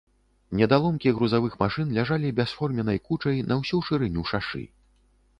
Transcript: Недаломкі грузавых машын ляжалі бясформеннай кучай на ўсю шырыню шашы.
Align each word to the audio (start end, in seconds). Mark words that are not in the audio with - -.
Недаломкі 0.59 1.11
грузавых 1.17 1.57
машын 1.63 1.91
ляжалі 1.97 2.31
бясформеннай 2.39 2.99
кучай 3.09 3.43
на 3.51 3.59
ўсю 3.61 3.83
шырыню 3.91 4.25
шашы. 4.31 4.63